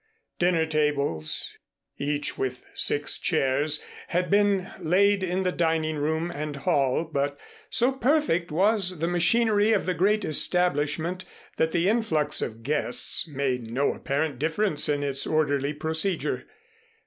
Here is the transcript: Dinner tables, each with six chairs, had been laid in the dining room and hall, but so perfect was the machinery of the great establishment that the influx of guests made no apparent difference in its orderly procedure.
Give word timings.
Dinner 0.39 0.65
tables, 0.65 1.53
each 1.99 2.35
with 2.35 2.65
six 2.73 3.19
chairs, 3.19 3.83
had 4.07 4.31
been 4.31 4.67
laid 4.79 5.21
in 5.21 5.43
the 5.43 5.51
dining 5.51 5.97
room 5.97 6.31
and 6.31 6.55
hall, 6.55 7.03
but 7.03 7.39
so 7.69 7.91
perfect 7.91 8.51
was 8.51 8.97
the 8.97 9.07
machinery 9.07 9.73
of 9.73 9.85
the 9.85 9.93
great 9.93 10.25
establishment 10.25 11.23
that 11.57 11.71
the 11.71 11.87
influx 11.87 12.41
of 12.41 12.63
guests 12.63 13.27
made 13.27 13.69
no 13.69 13.93
apparent 13.93 14.39
difference 14.39 14.89
in 14.89 15.03
its 15.03 15.27
orderly 15.27 15.71
procedure. 15.71 16.47